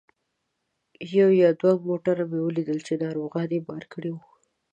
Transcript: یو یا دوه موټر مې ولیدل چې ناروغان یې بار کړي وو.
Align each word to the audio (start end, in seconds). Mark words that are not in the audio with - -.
یو 1.17 1.29
یا 1.41 1.49
دوه 1.61 1.73
موټر 1.87 2.15
مې 2.29 2.39
ولیدل 2.43 2.79
چې 2.87 2.93
ناروغان 3.03 3.49
یې 3.55 3.61
بار 3.67 3.83
کړي 3.93 4.11
وو. 4.13 4.23